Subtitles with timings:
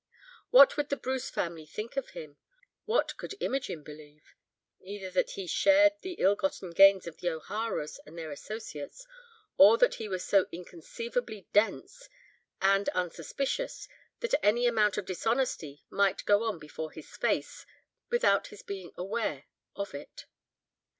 [0.49, 2.37] What would the Bruce family think of him?
[2.85, 4.33] What could Imogen believe?
[4.81, 9.05] Either that he shared the ill gotten gains of the O'Haras and their associates,
[9.59, 12.09] or that he was so inconceivably dense,
[12.63, 13.87] and unsuspicious
[14.21, 17.67] that any amount of dishonesty might go on before his face,
[18.09, 19.45] without his being aware
[19.75, 20.25] of it.